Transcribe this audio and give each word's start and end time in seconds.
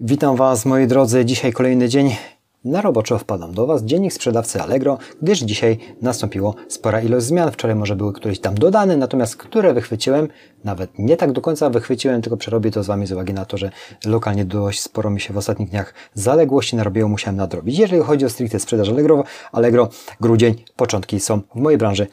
Witam 0.00 0.36
Was 0.36 0.64
moi 0.64 0.86
drodzy, 0.86 1.24
dzisiaj 1.24 1.52
kolejny 1.52 1.88
dzień. 1.88 2.16
Na 2.64 2.80
roboczo 2.80 3.18
wpadam 3.18 3.54
do 3.54 3.66
Was, 3.66 3.82
dziennik 3.82 4.12
sprzedawcy 4.12 4.62
Allegro, 4.62 4.98
gdyż 5.22 5.40
dzisiaj 5.40 5.78
nastąpiło 6.02 6.54
spora 6.68 7.00
ilość 7.00 7.26
zmian. 7.26 7.50
Wczoraj 7.52 7.76
może 7.76 7.96
były 7.96 8.12
któreś 8.12 8.40
tam 8.40 8.54
dodane, 8.54 8.96
natomiast 8.96 9.36
które 9.36 9.74
wychwyciłem, 9.74 10.28
nawet 10.64 10.98
nie 10.98 11.16
tak 11.16 11.32
do 11.32 11.40
końca 11.40 11.70
wychwyciłem, 11.70 12.22
tylko 12.22 12.36
przerobię 12.36 12.70
to 12.70 12.82
z 12.82 12.86
Wami 12.86 13.06
z 13.06 13.12
uwagi 13.12 13.34
na 13.34 13.44
to, 13.44 13.56
że 13.56 13.70
lokalnie 14.04 14.44
dość 14.44 14.80
sporo 14.80 15.10
mi 15.10 15.20
się 15.20 15.34
w 15.34 15.36
ostatnich 15.36 15.70
dniach 15.70 15.94
zaległości 16.14 16.76
narobiło, 16.76 17.08
musiałem 17.08 17.36
nadrobić. 17.36 17.78
Jeżeli 17.78 18.02
chodzi 18.02 18.24
o 18.24 18.30
stricte 18.30 18.60
sprzedaż 18.60 18.88
Allegro, 18.88 19.24
Allegro, 19.52 19.88
grudzień, 20.20 20.64
początki 20.76 21.20
są 21.20 21.40
w 21.40 21.54
mojej 21.54 21.78
branży 21.78 22.06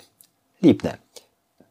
lipne. 0.64 0.98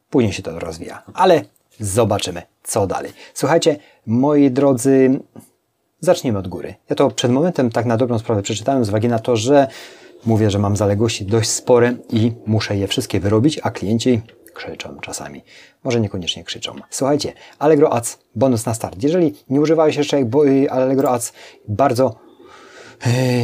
Później 0.09 0.33
się 0.33 0.43
to 0.43 0.59
rozwija, 0.59 1.03
ale 1.13 1.41
zobaczymy, 1.79 2.41
co 2.63 2.87
dalej. 2.87 3.11
Słuchajcie, 3.33 3.77
moi 4.05 4.51
drodzy, 4.51 5.19
Zacznijmy 6.03 6.39
od 6.39 6.47
góry. 6.47 6.75
Ja 6.89 6.95
to 6.95 7.11
przed 7.11 7.31
momentem 7.31 7.69
tak 7.69 7.85
na 7.85 7.97
dobrą 7.97 8.19
sprawę 8.19 8.41
przeczytałem 8.41 8.85
z 8.85 8.89
uwagi 8.89 9.07
na 9.07 9.19
to, 9.19 9.35
że 9.35 9.67
mówię, 10.25 10.51
że 10.51 10.59
mam 10.59 10.75
zaległości 10.75 11.25
dość 11.25 11.49
spore 11.49 11.93
i 12.09 12.31
muszę 12.45 12.77
je 12.77 12.87
wszystkie 12.87 13.19
wyrobić, 13.19 13.59
a 13.63 13.71
klienci 13.71 14.21
krzyczą 14.53 14.97
czasami. 15.01 15.41
Może 15.83 16.01
niekoniecznie 16.01 16.43
krzyczą. 16.43 16.75
Słuchajcie, 16.89 17.33
Allegro 17.59 17.93
Ads, 17.93 18.19
bonus 18.35 18.65
na 18.65 18.73
start. 18.73 19.03
Jeżeli 19.03 19.33
nie 19.49 19.61
używałeś 19.61 19.95
jeszcze 19.95 20.17
Allegro 20.69 21.11
Ads, 21.11 21.33
bardzo 21.67 22.15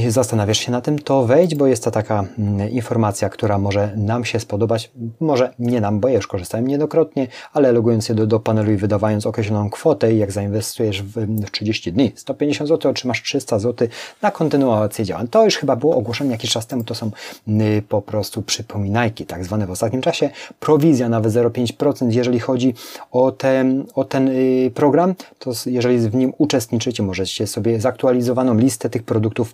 zastanawiasz 0.07 0.59
się 0.59 0.71
na 0.71 0.81
tym, 0.81 0.99
to 0.99 1.25
wejdź, 1.25 1.55
bo 1.55 1.67
jest 1.67 1.83
to 1.83 1.91
taka 1.91 2.25
mm, 2.39 2.69
informacja, 2.69 3.29
która 3.29 3.57
może 3.57 3.93
nam 3.95 4.25
się 4.25 4.39
spodobać, 4.39 4.91
może 5.19 5.53
nie 5.59 5.81
nam, 5.81 5.99
bo 5.99 6.07
ja 6.07 6.15
już 6.15 6.27
korzystałem 6.27 6.67
niejednokrotnie, 6.67 7.27
ale 7.53 7.71
logując 7.71 8.05
się 8.05 8.15
do, 8.15 8.27
do 8.27 8.39
panelu 8.39 8.71
i 8.71 8.77
wydawając 8.77 9.25
określoną 9.25 9.69
kwotę 9.69 10.13
jak 10.13 10.31
zainwestujesz 10.31 11.03
w, 11.03 11.11
w 11.45 11.51
30 11.51 11.93
dni 11.93 12.11
150 12.15 12.69
zł, 12.69 12.91
otrzymasz 12.91 13.23
300 13.23 13.59
zł 13.59 13.87
na 14.21 14.31
kontynuację 14.31 15.05
działań. 15.05 15.27
To 15.27 15.45
już 15.45 15.57
chyba 15.57 15.75
było 15.75 15.95
ogłoszone 15.95 16.31
jakiś 16.31 16.51
czas 16.51 16.67
temu, 16.67 16.83
to 16.83 16.95
są 16.95 17.11
y, 17.47 17.83
po 17.89 18.01
prostu 18.01 18.41
przypominajki, 18.41 19.25
tak 19.25 19.45
zwane 19.45 19.67
w 19.67 19.71
ostatnim 19.71 20.01
czasie. 20.01 20.29
Prowizja 20.59 21.09
nawet 21.09 21.33
0,5%, 21.33 22.09
jeżeli 22.11 22.39
chodzi 22.39 22.73
o 23.11 23.31
ten, 23.31 23.85
o 23.95 24.03
ten 24.03 24.27
y, 24.27 24.71
program, 24.75 25.15
to 25.39 25.51
jeżeli 25.65 25.97
w 25.97 26.15
nim 26.15 26.33
uczestniczycie, 26.37 27.03
możecie 27.03 27.47
sobie 27.47 27.81
zaktualizowaną 27.81 28.57
listę 28.57 28.89
tych 28.89 29.03
produktów 29.03 29.46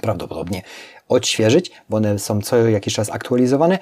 prawdopodobnie 0.00 0.62
odświeżyć, 1.08 1.70
bo 1.88 1.96
one 1.96 2.18
są 2.18 2.40
co 2.40 2.56
jakiś 2.68 2.94
czas 2.94 3.10
aktualizowane. 3.10 3.78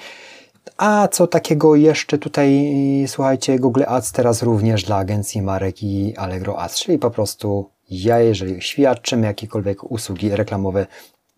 A 0.76 1.08
co 1.08 1.26
takiego 1.26 1.76
jeszcze 1.76 2.18
tutaj, 2.18 2.74
słuchajcie, 3.06 3.58
Google 3.58 3.82
Ads 3.86 4.12
teraz 4.12 4.42
również 4.42 4.84
dla 4.84 4.96
agencji 4.96 5.42
marek 5.42 5.82
i 5.82 6.16
Allegro 6.16 6.58
Ads, 6.58 6.80
czyli 6.80 6.98
po 6.98 7.10
prostu 7.10 7.70
ja, 7.90 8.20
jeżeli 8.20 8.62
świadczymy 8.62 9.26
jakiekolwiek 9.26 9.90
usługi 9.92 10.30
reklamowe 10.30 10.86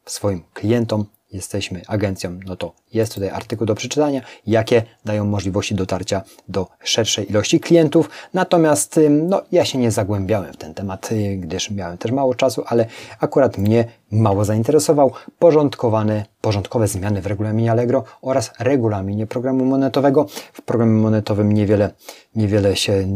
swoim 0.06 0.43
klientom, 0.55 1.05
jesteśmy 1.33 1.83
agencją, 1.86 2.41
no 2.47 2.56
to 2.56 2.72
jest 2.94 3.14
tutaj 3.14 3.30
artykuł 3.30 3.66
do 3.66 3.75
przeczytania, 3.75 4.20
jakie 4.47 4.83
dają 5.05 5.25
możliwości 5.25 5.75
dotarcia 5.75 6.22
do 6.48 6.66
szerszej 6.84 7.30
ilości 7.30 7.61
klientów. 7.61 8.11
Natomiast 8.34 9.00
no, 9.11 9.42
ja 9.53 9.64
się 9.64 9.78
nie 9.78 9.91
zagłębiałem 9.91 10.53
w 10.53 10.56
ten 10.56 10.75
temat, 10.75 11.12
y, 11.12 11.36
gdyż 11.36 11.70
miałem 11.70 11.98
też 11.98 12.12
mało 12.12 12.34
czasu, 12.34 12.62
ale 12.66 12.86
akurat 13.20 13.58
mnie 13.58 13.84
mało 14.10 14.44
zainteresował 14.44 15.12
porządkowane, 15.38 16.25
porządkowe 16.41 16.88
zmiany 16.88 17.22
w 17.22 17.27
regulaminie 17.27 17.70
Allegro 17.70 18.05
oraz 18.22 18.50
regulaminie 18.58 19.27
programu 19.27 19.64
monetowego. 19.64 20.27
W 20.53 20.62
programie 20.62 20.92
monetowym 20.92 21.53
niewiele, 21.53 21.91
niewiele 22.34 22.77
się 22.77 23.08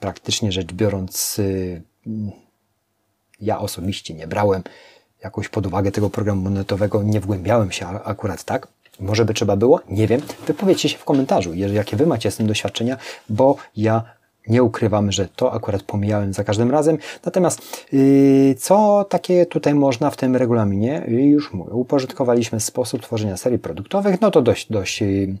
praktycznie 0.00 0.52
rzecz 0.52 0.72
biorąc 0.72 1.38
y, 1.38 1.82
ja 3.40 3.58
osobiście 3.58 4.14
nie 4.14 4.26
brałem 4.26 4.62
jakoś 5.24 5.48
pod 5.48 5.66
uwagę 5.66 5.92
tego 5.92 6.10
programu 6.10 6.42
monetowego, 6.42 7.02
nie 7.02 7.20
wgłębiałem 7.20 7.70
się 7.72 7.86
akurat 7.86 8.44
tak. 8.44 8.68
Może 9.00 9.24
by 9.24 9.34
trzeba 9.34 9.56
było? 9.56 9.80
Nie 9.88 10.06
wiem. 10.06 10.20
Wypowiedzcie 10.46 10.88
się 10.88 10.98
w 10.98 11.04
komentarzu, 11.04 11.54
jakie 11.54 11.96
Wy 11.96 12.06
macie 12.06 12.30
z 12.30 12.36
tym 12.36 12.46
doświadczenia, 12.46 12.96
bo 13.28 13.56
ja 13.76 14.02
nie 14.48 14.62
ukrywam, 14.62 15.12
że 15.12 15.28
to 15.36 15.52
akurat 15.52 15.82
pomijałem 15.82 16.32
za 16.32 16.44
każdym 16.44 16.70
razem. 16.70 16.98
Natomiast 17.24 17.86
yy, 17.92 18.54
co 18.58 19.06
takie 19.08 19.46
tutaj 19.46 19.74
można 19.74 20.10
w 20.10 20.16
tym 20.16 20.36
regulaminie? 20.36 21.04
Yy, 21.08 21.22
już 21.22 21.52
mówię, 21.52 21.72
uporządkowaliśmy 21.72 22.60
sposób 22.60 23.02
tworzenia 23.02 23.36
serii 23.36 23.58
produktowych. 23.58 24.20
No 24.20 24.30
to 24.30 24.42
dość, 24.42 24.72
dość 24.72 25.00
yy, 25.00 25.36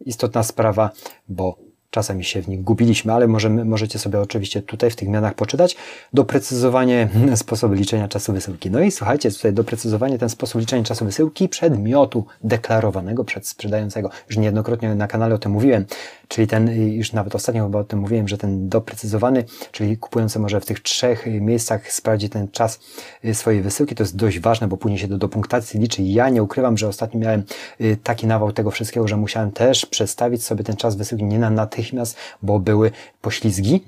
istotna 0.00 0.42
sprawa, 0.42 0.90
bo 1.28 1.56
czasami 1.94 2.24
się 2.24 2.42
w 2.42 2.48
nich 2.48 2.62
gubiliśmy, 2.62 3.12
ale 3.12 3.26
możemy, 3.26 3.64
możecie 3.64 3.98
sobie 3.98 4.20
oczywiście 4.20 4.62
tutaj 4.62 4.90
w 4.90 4.96
tych 4.96 5.08
mianach 5.08 5.34
poczytać. 5.34 5.76
Doprecyzowanie 6.12 7.08
sposobu 7.36 7.74
liczenia 7.74 8.08
czasu 8.08 8.32
wysyłki. 8.32 8.70
No 8.70 8.80
i 8.80 8.90
słuchajcie, 8.90 9.30
tutaj 9.30 9.52
doprecyzowanie 9.52 10.18
ten 10.18 10.28
sposób 10.28 10.60
liczenia 10.60 10.82
czasu 10.84 11.04
wysyłki 11.04 11.48
przedmiotu 11.48 12.26
deklarowanego 12.44 13.24
przez 13.24 13.48
sprzedającego. 13.48 14.10
Już 14.28 14.38
niejednokrotnie 14.38 14.94
na 14.94 15.06
kanale 15.06 15.34
o 15.34 15.38
tym 15.38 15.52
mówiłem, 15.52 15.84
czyli 16.28 16.46
ten, 16.46 16.92
już 16.92 17.12
nawet 17.12 17.34
ostatnio 17.34 17.64
chyba 17.64 17.78
o 17.78 17.84
tym 17.84 17.98
mówiłem, 17.98 18.28
że 18.28 18.38
ten 18.38 18.68
doprecyzowany, 18.68 19.44
czyli 19.72 19.96
kupujący 19.96 20.38
może 20.38 20.60
w 20.60 20.66
tych 20.66 20.80
trzech 20.80 21.26
miejscach 21.26 21.92
sprawdzi 21.92 22.30
ten 22.30 22.48
czas 22.48 22.80
y, 23.24 23.34
swojej 23.34 23.62
wysyłki. 23.62 23.94
To 23.94 24.02
jest 24.02 24.16
dość 24.16 24.40
ważne, 24.40 24.68
bo 24.68 24.76
później 24.76 24.98
się 24.98 25.08
do, 25.08 25.18
do 25.18 25.28
punktacji 25.28 25.80
liczy. 25.80 26.02
Ja 26.02 26.28
nie 26.28 26.42
ukrywam, 26.42 26.78
że 26.78 26.88
ostatnio 26.88 27.20
miałem 27.20 27.42
y, 27.80 27.96
taki 28.02 28.26
nawał 28.26 28.52
tego 28.52 28.70
wszystkiego, 28.70 29.08
że 29.08 29.16
musiałem 29.16 29.52
też 29.52 29.86
przedstawić 29.86 30.44
sobie 30.44 30.64
ten 30.64 30.76
czas 30.76 30.96
wysyłki 30.96 31.24
nie 31.24 31.38
na 31.38 31.50
natychmiast, 31.50 32.16
bo 32.42 32.58
były 32.58 32.90
poślizgi 33.20 33.84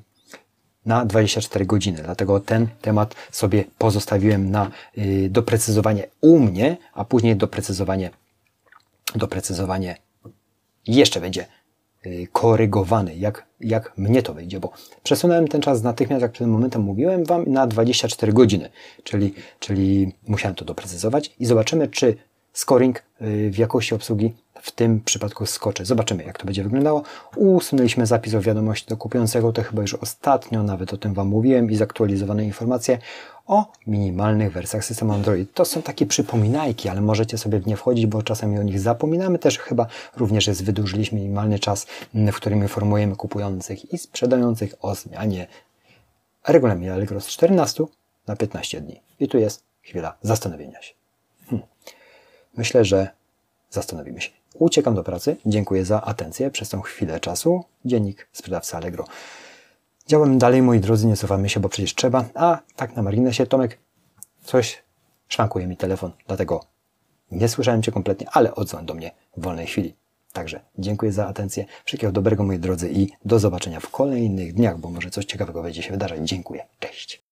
na 0.86 1.04
24 1.04 1.66
godziny. 1.66 2.02
Dlatego 2.02 2.41
ten 2.41 2.69
temat 2.80 3.14
sobie 3.30 3.64
pozostawiłem 3.78 4.50
na 4.50 4.70
y, 4.98 5.28
doprecyzowanie 5.30 6.06
u 6.20 6.38
mnie, 6.38 6.76
a 6.92 7.04
później 7.04 7.36
doprecyzowanie, 7.36 8.10
doprecyzowanie 9.14 9.96
jeszcze 10.86 11.20
będzie 11.20 11.42
y, 11.42 11.46
korygowany, 12.33 13.17
jak, 13.17 13.47
jak 13.61 13.99
mnie 13.99 14.22
to 14.22 14.34
wyjdzie, 14.34 14.61
bo 14.61 14.71
przesunąłem 15.03 15.49
ten 15.49 15.61
czas 15.61 15.83
natychmiast, 15.83 16.22
jak 16.22 16.33
przed 16.33 16.47
momentem 16.47 16.83
mówiłem 16.83 17.25
Wam, 17.25 17.44
na 17.47 17.67
24 17.67 18.33
godziny, 18.33 18.71
czyli, 19.05 19.34
czyli 19.59 20.12
musiałem 20.28 20.55
to 20.55 20.65
doprecyzować 20.65 21.34
i 21.39 21.47
zobaczymy, 21.47 21.89
czy 21.89 22.17
scoring 22.56 23.03
y, 23.22 23.50
w 23.50 23.59
jakości 23.59 23.94
obsługi 23.94 24.34
w 24.62 24.71
tym 24.71 25.00
przypadku 25.00 25.47
skoczy. 25.47 25.84
Zobaczymy, 25.84 26.25
jak 26.25 26.39
to 26.39 26.44
będzie 26.44 26.62
wyglądało. 26.62 27.03
Usunęliśmy 27.37 28.06
zapis 28.06 28.34
o 28.34 28.41
wiadomości 28.41 28.89
do 28.89 28.97
kupującego, 28.97 29.53
to 29.53 29.62
chyba 29.62 29.83
już 29.83 29.94
ostatnio 29.94 30.62
nawet 30.62 30.93
o 30.93 30.97
tym 30.97 31.15
Wam 31.15 31.28
mówiłem 31.28 31.71
i 31.71 31.77
zaktualizowane 31.77 32.44
informacje 32.44 32.99
o 33.47 33.72
minimalnych 33.87 34.53
wersjach 34.53 34.84
systemu 34.84 35.12
Android. 35.12 35.55
To 35.55 35.65
są 35.65 35.83
takie 35.83 36.06
przypominajki, 36.06 36.89
ale 36.89 37.00
możecie 37.00 37.39
sobie 37.39 37.61
w 37.61 37.67
nie 37.67 37.77
wchodzić, 37.77 38.06
bo 38.06 38.22
czasami 38.22 38.59
o 38.59 38.62
nich 38.62 38.81
zapominamy. 38.81 39.38
Też 39.38 39.59
chyba 39.59 39.87
również 40.17 40.47
jest 40.47 40.65
wydłużyliśmy 40.65 41.19
minimalny 41.19 41.59
czas, 41.59 41.87
w 42.15 42.37
którym 42.37 42.62
informujemy 42.62 43.17
kupujących 43.17 43.93
i 43.93 43.99
sprzedających 43.99 44.75
o 44.81 44.94
zmianie 44.94 45.47
regulaminu 46.49 46.93
Allegro 46.93 47.21
z 47.21 47.27
14 47.27 47.84
na 48.27 48.37
15 48.37 48.81
dni. 48.81 49.00
I 49.21 49.28
tu 49.28 49.38
jest 49.38 49.62
chwila 49.83 50.15
zastanowienia 50.23 50.83
się. 50.83 50.94
Hmm. 51.50 51.69
Myślę, 52.56 52.84
że 52.84 53.09
zastanowimy 53.71 54.21
się. 54.21 54.31
Uciekam 54.59 54.94
do 54.94 55.05
pracy. 55.05 55.37
Dziękuję 55.47 55.84
za 55.84 56.03
atencję 56.03 56.50
przez 56.50 56.69
tą 56.69 56.81
chwilę 56.81 57.21
czasu. 57.21 57.65
Dziennik 57.84 58.28
sprzedawca 58.33 58.77
Allegro. 58.77 59.05
Działam 60.06 60.39
dalej, 60.39 60.62
moi 60.62 60.81
drodzy, 60.81 61.06
nie 61.06 61.17
cofamy 61.17 61.49
się, 61.49 61.61
bo 61.61 61.69
przecież 61.69 61.94
trzeba. 61.94 62.25
A 62.34 62.59
tak 62.77 62.97
na 62.97 63.03
marginesie, 63.03 63.47
Tomek, 63.47 63.78
coś 64.44 64.83
szwankuje 65.28 65.67
mi 65.67 65.77
telefon, 65.77 66.12
dlatego 66.27 66.65
nie 67.31 67.49
słyszałem 67.49 67.83
Cię 67.83 67.93
kompletnie, 67.93 68.27
ale 68.31 68.55
odzwoń 68.55 68.87
do 68.87 68.94
mnie 68.94 69.11
w 69.37 69.43
wolnej 69.43 69.67
chwili. 69.67 69.94
Także 70.33 70.61
dziękuję 70.78 71.12
za 71.12 71.27
atencję. 71.27 71.65
Wszystkiego 71.84 72.12
dobrego, 72.12 72.44
moi 72.44 72.59
drodzy, 72.59 72.91
i 72.93 73.09
do 73.25 73.38
zobaczenia 73.38 73.81
w 73.81 73.91
kolejnych 73.91 74.55
dniach, 74.55 74.78
bo 74.78 74.91
może 74.91 75.11
coś 75.11 75.25
ciekawego 75.25 75.62
będzie 75.62 75.83
się 75.83 75.91
wydarzać. 75.91 76.21
Dziękuję. 76.23 76.67
Cześć. 76.78 77.25